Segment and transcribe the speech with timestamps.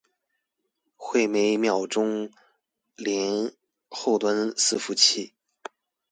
[0.97, 2.31] 會每秒鐘
[2.95, 3.53] 連
[3.91, 5.35] 後端伺服器